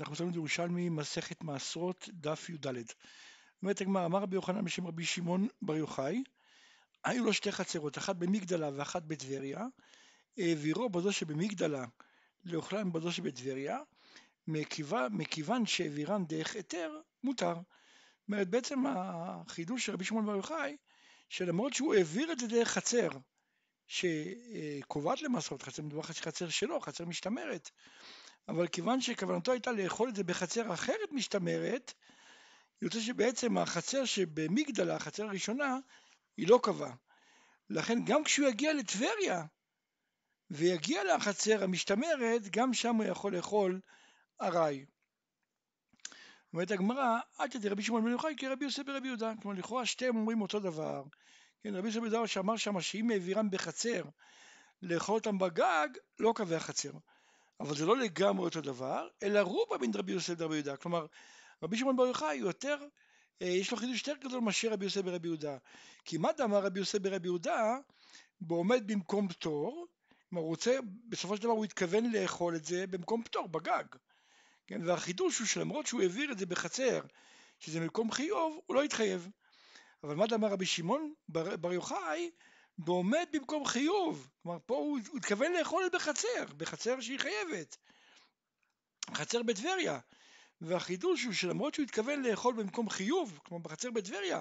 [0.00, 2.66] אנחנו מסתכלים ירושלמי, מסכת מעשרות, דף י"ד.
[3.62, 6.22] אומרת הגמרא, אמר רבי יוחנן בשם רבי שמעון בר יוחאי,
[7.04, 9.66] היו לו שתי חצרות, אחת במגדלה ואחת בטבריה,
[10.38, 11.84] העבירו בזו שבמגדלה
[12.44, 13.78] לאוכלם בזו שבטבריה,
[15.10, 17.54] מכיוון שהעבירן דרך היתר, מותר.
[17.54, 17.64] זאת
[18.28, 20.76] אומרת, בעצם החידוש של רבי שמעון בר יוחאי,
[21.28, 23.08] שלמרות שהוא העביר את זה דרך חצר,
[23.86, 27.70] שקובעת למסורת חצר, מדובר חצר שלו, חצר משתמרת,
[28.48, 31.94] אבל כיוון שכוונתו הייתה לאכול את זה בחצר אחרת משתמרת,
[32.82, 35.76] יוצא שבעצם החצר שבמגדלה, החצר הראשונה,
[36.36, 36.94] היא לא קבעה.
[37.70, 39.44] לכן גם כשהוא יגיע לטבריה
[40.50, 43.80] ויגיע לחצר המשתמרת, גם שם הוא יכול לאכול
[44.40, 44.84] ארעי.
[46.52, 49.32] אומרת הגמרא, אל תדעי רבי שמעון בן יוחאי כרבי יוסף ברבי יהודה.
[49.42, 51.02] כלומר, לכאורה שתיהם אומרים אותו דבר.
[51.62, 54.02] כן, רבי יוסף בן יהודה שאמר שם שאם העבירם בחצר
[54.82, 55.88] לאכול אותם בגג,
[56.18, 56.90] לא קבע חצר.
[57.60, 60.76] אבל זה לא לגמרי אותו דבר, אלא רובה בין רבי יוסף לרבי יהודה.
[60.76, 61.06] כלומר,
[61.62, 62.76] רבי שמעון בר יוחאי יותר,
[63.42, 65.56] אה, יש לו חידוש יותר גדול מאשר רבי יוסף ברבי יהודה.
[66.04, 67.76] כי מה דאמר רבי יוסף ברבי יהודה,
[68.40, 69.86] בעומד במקום פטור,
[70.28, 73.84] כלומר הוא רוצה, בסופו של דבר הוא התכוון לאכול את זה במקום פטור, בגג.
[74.66, 77.00] כן, והחידוש הוא שלמרות שהוא העביר את זה בחצר,
[77.58, 79.28] שזה מקום חיוב, הוא לא התחייב.
[80.04, 82.30] אבל מה דאמר רבי שמעון בר, בר יוחאי,
[82.86, 84.30] ועומד במקום חיוב.
[84.42, 87.76] כלומר, פה הוא, הוא התכוון לאכול בחצר, בחצר שהיא חייבת.
[89.14, 89.98] חצר בטבריה.
[90.60, 94.40] והחידוש הוא שלמרות שהוא התכוון לאכול במקום חיוב, כמו בחצר בטבריה,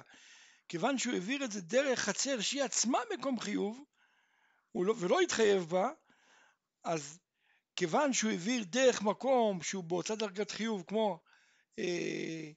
[0.69, 3.83] כיוון שהוא העביר את זה דרך חצר שהיא עצמה מקום חיוב,
[4.75, 5.91] לא, ולא התחייב בה,
[6.83, 7.19] אז
[7.75, 11.19] כיוון שהוא העביר דרך מקום שהוא באותה דרגת חיוב כמו,
[11.79, 12.51] אה,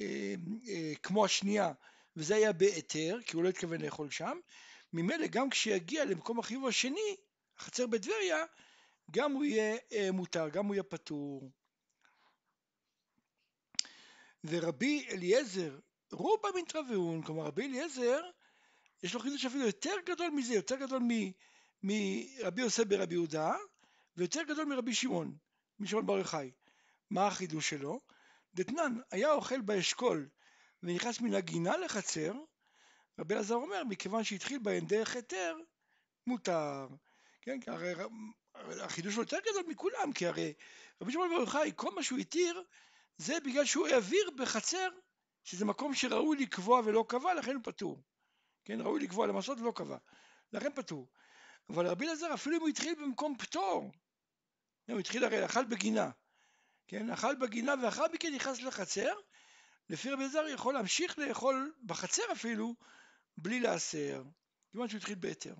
[0.00, 0.34] אה,
[0.68, 1.72] אה, כמו השנייה,
[2.16, 4.38] וזה היה בהיתר, כי הוא לא התכוון לאכול שם,
[4.96, 7.16] ממילא גם כשיגיע למקום החיוב השני,
[7.58, 8.44] החצר בטבריה,
[9.10, 11.50] גם הוא יהיה אה, מותר, גם הוא יהיה פטור.
[14.44, 15.78] ורבי אליעזר,
[16.12, 18.20] רובה מנטרבאון, כלומר רבי אליעזר,
[19.02, 21.02] יש לו חידוש אפילו יותר גדול מזה, יותר גדול
[21.82, 23.54] מרבי יוסף ברבי יהודה,
[24.16, 25.36] ויותר גדול מרבי שמעון,
[25.78, 26.50] משמעון בר יוחאי.
[27.10, 28.00] מה החידוש שלו?
[28.54, 30.28] דתנן, היה אוכל באשכול
[30.82, 32.32] ונכנס מן הגינה לחצר,
[33.18, 35.56] רבי אלעזר אומר, מכיוון שהתחיל בהן דרך היתר,
[36.26, 36.88] מותר.
[37.42, 37.94] כן, כי הרי
[38.80, 40.52] החידוש שלו יותר גדול מכולם, כי הרי
[41.00, 42.62] רבי שמעון בר יוחאי, כל מה שהוא התיר,
[43.18, 44.88] זה בגלל שהוא העביר בחצר,
[45.44, 48.02] שזה מקום שראוי לקבוע ולא קבע, לכן הוא פטור.
[48.64, 49.96] כן, ראוי לקבוע למסות ולא קבע,
[50.52, 51.08] לכן פטור.
[51.68, 53.92] אבל רבי אלעזר, אפילו אם הוא התחיל במקום פטור,
[54.88, 56.10] הוא התחיל הרי, אכל בגינה,
[56.88, 59.14] כן, אכל בגינה ואחר מכן נכנס לחצר,
[59.90, 62.74] לפי רבי אלעזר יכול להמשיך לאכול בחצר אפילו,
[63.36, 64.22] בלי להסר,
[64.70, 65.54] כיוון שהוא התחיל בהיתר.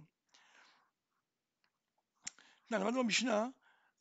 [2.71, 3.47] למדנו במשנה,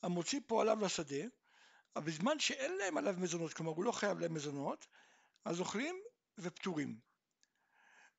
[0.03, 1.23] המוציא פועליו לשדה,
[1.95, 4.87] אבל בזמן שאין להם עליו מזונות, כלומר הוא לא חייב להם מזונות,
[5.45, 5.95] אז אוכלים
[6.37, 6.99] ופטורים.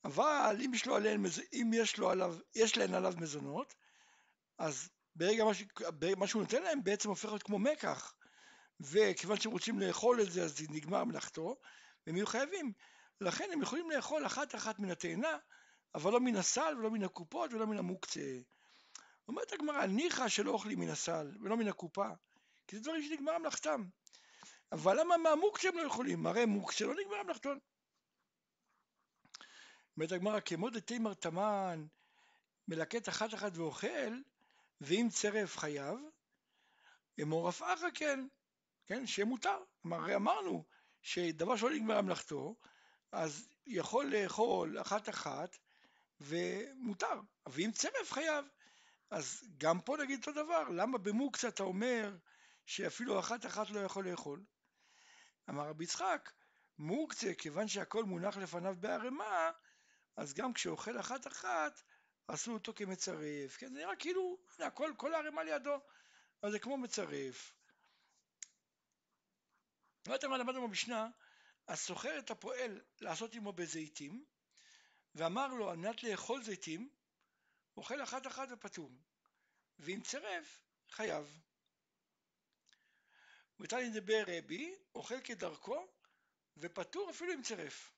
[0.04, 3.74] אבל אם יש לו, עליהם, אם יש, לו עליו, יש להם עליו מזונות,
[4.58, 5.64] אז ברגע מה, ש,
[6.16, 8.14] מה שהוא נותן להם בעצם הופך להיות כמו מקח,
[8.80, 11.56] וכיוון שהם רוצים לאכול את זה אז נגמר מלאכתו,
[12.06, 12.72] והם יהיו חייבים.
[13.20, 15.38] לכן הם יכולים לאכול אחת אחת מן התאנה,
[15.94, 18.38] אבל לא מן הסל ולא מן הקופות ולא מן המוקצה.
[19.28, 22.08] אומרת הגמרא, ניחא שלא אוכלים מן הסל ולא מן הקופה,
[22.66, 23.84] כי זה דברים שנגמר מלאכתם.
[24.72, 26.26] אבל למה מהמוקצה הם לא יכולים?
[26.26, 27.58] הרי מוקצה לא נגמר מלאכתון.
[29.96, 31.86] אומרת הגמרא, כמו דתימר תמן
[32.68, 34.12] מלקט אחת אחת ואוכל,
[34.80, 35.98] ואם צרף חייב,
[37.22, 38.26] אמור אף אחא כן,
[38.86, 39.58] כן, שיהיה מותר.
[39.82, 40.64] כלומר, הרי אמרנו
[41.02, 42.54] שדבר שלא נגמר מלאכתו,
[43.12, 45.56] אז יכול לאכול אחת אחת
[46.20, 48.46] ומותר, ואם צרף חייב,
[49.10, 52.16] אז גם פה נגיד אותו דבר, למה במוקצה אתה אומר
[52.66, 54.44] שאפילו אחת אחת לא יכול לאכול?
[55.50, 56.32] אמר רבי יצחק,
[56.78, 59.50] מוקצה, כיוון שהכל מונח לפניו בערימה,
[60.16, 61.82] אז גם כשאוכל אחת אחת,
[62.28, 65.80] עשו אותו כמצרף, כן, זה נראה כאילו, הכל, כל הערימה לידו,
[66.42, 67.52] אז זה כמו מצרף.
[70.08, 71.08] ראיתם מה למדנו במשנה?
[71.66, 74.24] אז סוחר את הפועל לעשות עמו בזיתים,
[75.14, 76.90] ואמר לו על מנת לאכול זיתים,
[77.76, 78.90] אוכל אחת אחת ופטור,
[79.78, 80.60] ואם צירף,
[80.90, 81.40] חייב.
[83.60, 85.86] ותניא דבר רבי, אוכל כדרכו,
[86.56, 87.92] ופטור אפילו אם צירף.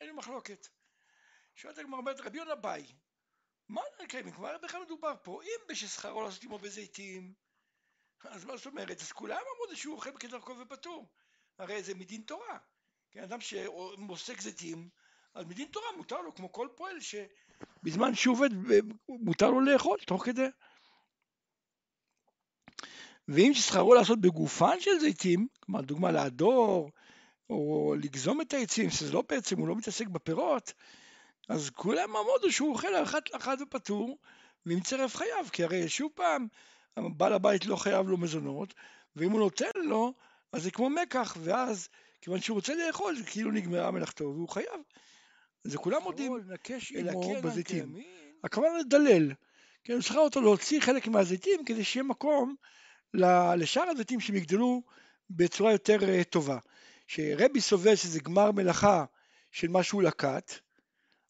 [0.00, 0.68] אין לי מחלוקת.
[1.54, 2.86] שואלת הגמרא אומרת רבי יונה ביי,
[3.68, 4.32] מה נקיים?
[4.32, 7.34] כבר בכלל מדובר פה, אם בששכרו לעשות עמו בזיתים,
[8.24, 9.00] אז מה זאת אומרת?
[9.00, 11.08] אז כולם אמרו שהוא אוכל כדרכו ופטור.
[11.62, 12.58] הרי זה מדין תורה.
[13.10, 14.88] כן, אדם שמוסק זיתים,
[15.34, 18.48] אז מדין תורה מותר לו, כמו כל פועל, שבזמן שהוא עובד,
[19.08, 20.46] מותר לו לאכול תוך כדי.
[23.28, 26.90] ואם שכרו לעשות בגופן של זיתים, כלומר דוגמה להדור,
[27.50, 30.72] או לגזום את העצים, שזה לא בעצם, הוא לא מתעסק בפירות,
[31.48, 34.18] אז כולם עמודו שהוא אוכל אחת לאחת ופטור,
[34.66, 36.46] ועם צירף חייו, כי הרי שוב פעם,
[36.96, 38.74] בעל הבית לא חייב לו מזונות,
[39.16, 40.14] ואם הוא נותן לו,
[40.52, 41.88] אז זה כמו מקח, ואז
[42.20, 44.80] כיוון שהוא רוצה לאכול, זה כאילו נגמרה מלאכתו, והוא חייב.
[45.64, 47.96] זה כולם מודים, לנקש עמו בזיתים.
[48.44, 49.32] הכוונה לדלל.
[49.84, 52.54] כן, הוא צריכה אותו להוציא חלק מהזיתים כדי שיהיה מקום
[53.56, 54.82] לשאר הזיתים שהם יגדלו
[55.30, 56.58] בצורה יותר אה, טובה.
[57.06, 59.04] שרבי סובר שזה גמר מלאכה
[59.50, 60.52] של מה שהוא לקט,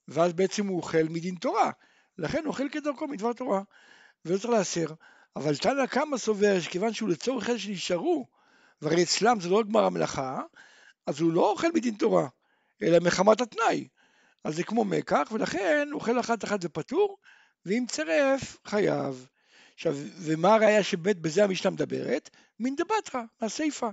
[0.08, 1.70] ואז בעצם הוא אוכל מדין תורה.
[2.18, 3.62] לכן הוא אוכל כדרכו מדבר תורה,
[4.24, 4.86] ולא צריך להסר.
[5.36, 8.26] אבל תנא קמא סובר שכיוון שהוא לצורך אלה שנשארו,
[8.82, 10.40] והרי אצלם זה לא גמר המלאכה,
[11.06, 12.28] אז הוא לא אוכל מדין תורה,
[12.82, 13.88] אלא מחמת התנאי.
[14.44, 17.18] אז זה כמו מקח, ולכן אוכל אחת אחת ופטור,
[17.66, 19.26] ואם צירף, חייב.
[19.74, 22.30] עכשיו, ומה הראיה שבית בזה המשנה מדברת?
[22.60, 23.88] מן דבתרא, מהסיפא,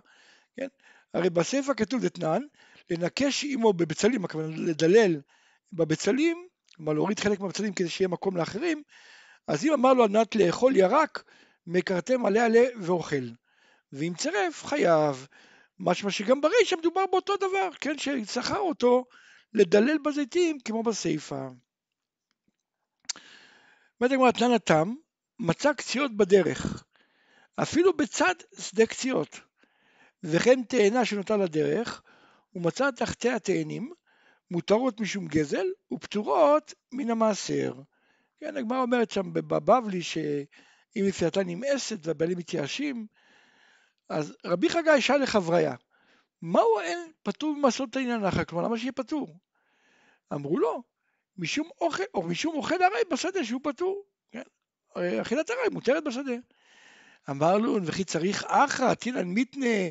[0.57, 0.67] כן?
[1.13, 2.41] הרי בסיפא כתוב דתנן,
[2.89, 5.21] לנקש עמו בבצלים, הכוונה לדלל
[5.73, 8.83] בבצלים, כלומר להוריד חלק מהבצלים כדי שיהיה מקום לאחרים,
[9.47, 11.23] אז אם אמר לו על מנת לאכול ירק,
[11.67, 13.25] מקרתם עלה עלה ואוכל.
[13.93, 15.27] ואם צירף, חייב.
[15.79, 19.05] משמע שגם ברישא מדובר באותו דבר, כן, ששכר אותו
[19.53, 21.47] לדלל בזיתים כמו בסיפא.
[24.01, 24.95] אומרת הגמרא, תנן התם,
[25.39, 26.83] מצא קציעות בדרך,
[27.55, 29.39] אפילו בצד שדה קציעות,
[30.23, 32.01] וכן תאנה שנותר לדרך,
[32.55, 33.93] ומצא תחתי התאנים,
[34.51, 37.73] מותרות משום גזל, ופטורות מן המעשר.
[38.39, 43.07] כן, הגמרא אומרת שם בבבלי שאם מפייתה נמאסת והבעלים מתייאשים,
[44.09, 45.75] אז רבי חגי שאל לחבריה,
[46.41, 48.43] מהו אין פטור ממעשות העניין אחר?
[48.43, 49.37] כלומר, למה שיהיה פטור?
[50.33, 50.83] אמרו לו,
[51.37, 54.03] משום אוכל, או משום אוכל הרי בשדה שהוא פטור.
[54.31, 54.41] כן?
[55.21, 56.33] אכילת הרי מותרת בשדה.
[57.29, 59.89] אמר לו, וכי צריך אחא, תינן מיתנה,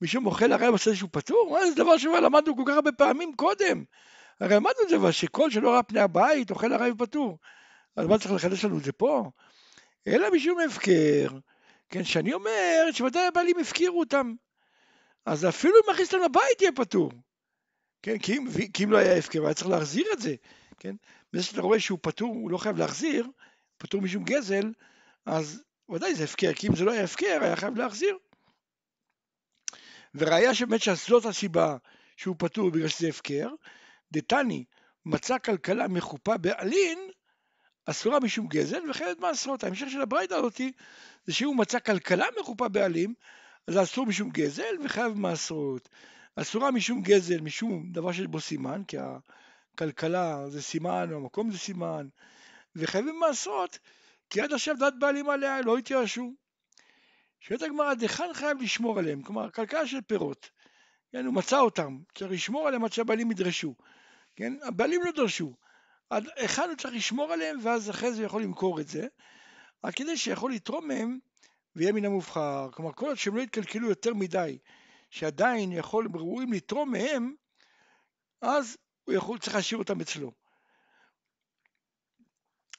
[0.00, 1.50] משום אוכל הרי בשדה שהוא פטור?
[1.52, 3.84] מה זה דבר שכבר למדנו כל כך הרבה פעמים קודם.
[4.40, 7.38] הרי למדנו את זה, שכל שלא ראה פני הבית, אוכל הרי ופטור.
[7.96, 9.30] אז מה צריך לחדש לנו את זה פה?
[10.06, 11.38] אלא משום הפקר.
[11.90, 14.34] כן, שאני אומר שוודאי הבעלים הפקירו אותם.
[15.26, 17.12] אז אפילו אם מכניס אותם לבית יהיה פטור.
[18.02, 20.34] כן, כי אם, כי אם לא היה הפקר, היה צריך להחזיר את זה.
[20.78, 20.96] כן,
[21.32, 23.26] בזה שאתה רואה שהוא פטור, הוא לא חייב להחזיר,
[23.78, 24.72] פטור משום גזל,
[25.26, 28.18] אז ודאי זה הפקר, כי אם זה לא היה הפקר, היה חייב להחזיר.
[30.14, 31.76] וראיה שבאמת שזאת הסיבה
[32.16, 33.48] שהוא פטור בגלל שזה הפקר,
[34.12, 34.64] דתני
[35.06, 36.98] מצא כלכלה מחופה בעלין,
[37.90, 39.64] אסורה משום גזל וחייבת מעשרות.
[39.64, 40.72] ההמשך של הברייתא הזאתי
[41.26, 43.14] זה שהוא מצא כלכלה מחופה בעלים,
[43.66, 45.88] אז אסור משום גזל וחייב מעשרות.
[46.36, 48.96] אסורה משום גזל, משום דבר שיש בו סימן, כי
[49.74, 52.08] הכלכלה זה סימן, המקום זה סימן,
[52.76, 53.78] וחייבים מעשרות,
[54.30, 56.34] כי עד עכשיו דת בעלים עליה לא התייאשו.
[57.40, 59.22] שואלת הגמרא, דכאן חייב לשמור עליהם?
[59.22, 60.50] כלומר, כלכלה של פירות.
[61.12, 63.74] כן, הוא מצא אותם, צריך לשמור עליהם עד שהבעלים ידרשו.
[64.36, 65.54] כן, הבעלים לא דרשו.
[66.10, 69.06] היכן הוא צריך לשמור עליהם, ואז אחרי זה הוא יכול למכור את זה,
[69.84, 71.18] רק כדי שיכול לתרום מהם
[71.76, 72.70] ויהיה מן המובחר.
[72.72, 74.58] כלומר, כל עוד שהם לא יתקלקלו יותר מדי,
[75.10, 77.34] שעדיין יכול, ראויים לתרום מהם,
[78.40, 80.32] אז הוא יכול, צריך להשאיר אותם אצלו.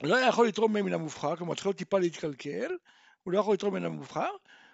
[0.03, 2.77] לא יכול לתרום מהם מן המובחר, כלומר צריך טיפה להתקלקל,
[3.23, 4.29] הוא לא יכול לתרום מן המובחר,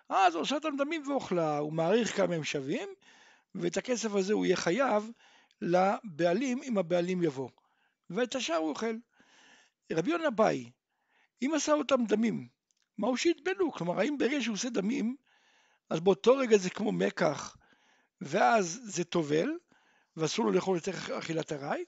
[0.10, 2.90] אז הוא עושה אותם דמים ואוכלה, הוא מעריך כמה הם שווים,
[3.56, 5.12] ואת הכסף הזה הוא יהיה חייב
[5.62, 7.50] לבעלים אם הבעלים יבוא.
[8.10, 8.96] ואת השאר הוא אוכל.
[9.92, 10.72] רבי יונה באי,
[11.42, 12.48] אם עשה אותם דמים,
[12.98, 13.72] מהו שיטבלו?
[13.72, 15.16] כלומר, האם ברגע שהוא עושה דמים,
[15.90, 17.58] אז באותו רגע זה כמו מקח,
[18.22, 19.50] ואז זה טובל,
[20.18, 21.86] ואסור לו לאכול יותר אכילת ארעי,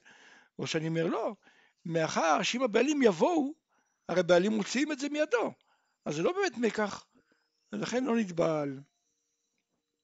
[0.60, 1.36] או שאני אומר לא,
[1.86, 3.54] מאחר שאם הבעלים יבואו,
[4.10, 5.54] הרי בעלים מוציאים את זה מידו,
[6.06, 7.06] אז זה לא באמת מקח,
[7.74, 8.80] ולכן לא נטבל.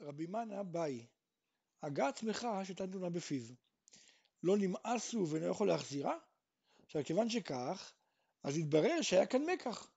[0.02, 1.06] רבי מנה באי,
[1.84, 3.44] הגה עצמך שתן בפיו.
[4.46, 6.18] לא נמאסו ואינו יכול להחזירה?
[6.86, 7.94] עכשיו, כיוון שכך,
[8.44, 9.88] אז התברר שהיה כאן מקח.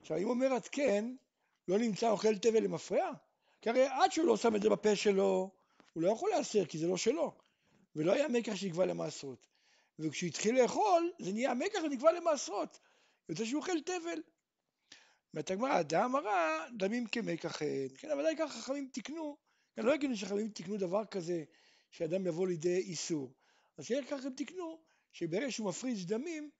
[0.00, 1.14] עכשיו, אם אומרת כן,
[1.68, 3.12] לא נמצא אוכל תבל למפרע?
[3.60, 5.50] כי הרי עד שהוא לא שם את זה בפה שלו,
[5.92, 7.32] הוא לא יכול להסר, כי זה לא שלו.
[7.96, 9.46] ולא היה מקח שנקבע למעשרות.
[9.98, 12.80] וכשהוא התחיל לאכול, זה נהיה מקח ונקבע למעשרות.
[13.28, 14.22] יוצא שהוא אוכל תבל.
[15.34, 17.88] אומרת הגמרא, דם הרע, דמים כמקח אין.
[17.98, 19.36] כן, אבל די ככה חכמים תיקנו,
[19.76, 21.44] לא הגיוני שחכמים תיקנו דבר כזה,
[21.90, 23.32] שאדם יבוא לידי איסור.
[23.78, 24.82] אז שיהיה ככה הם תיקנו,
[25.12, 26.50] שברגע שהוא מפריש דמים,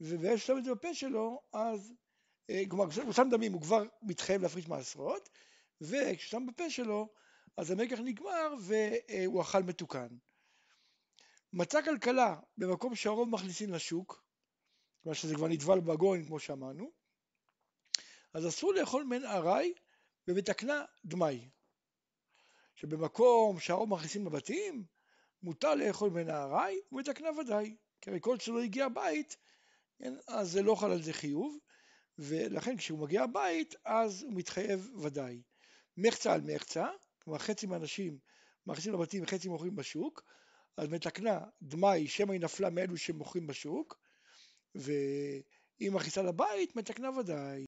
[0.00, 1.92] וברגע שהוא שם את זה בפה שלו, אז,
[2.50, 5.28] אה, כלומר, כשהוא שם דמים הוא כבר מתחייב להפריש מעשרות,
[5.80, 7.08] וכשהוא שם בפה שלו,
[7.56, 10.08] אז המקח נגמר והוא אכל מתוקן.
[11.52, 14.24] מצא כלכלה במקום שהרוב מכניסים לשוק,
[15.02, 16.90] כלומר שזה כבר נטבל בגוין כמו שאמרנו,
[18.34, 19.72] אז אסור לאכול מן ארעי
[20.28, 21.48] ומתקנה דמאי.
[22.74, 24.84] שבמקום שהרוב מכניסים לבתים,
[25.42, 27.76] מותר לאכול בנהרי ומתקנה ודאי.
[28.00, 29.36] כי הרי כל שלא הגיע הבית,
[29.98, 31.58] כן, אז זה לא חל על זה חיוב,
[32.18, 35.42] ולכן כשהוא מגיע הבית, אז הוא מתחייב ודאי.
[35.96, 36.86] מחצה על מחצה,
[37.22, 38.18] כלומר חצי מהאנשים
[38.66, 40.22] מכניסים לבתים וחצי מוכרים בשוק,
[40.76, 43.98] אז מתקנה דמאי שמא היא נפלה מאלו שמוכרים בשוק,
[44.74, 47.64] ואם מכניסה לבית, מתקנה ודאי.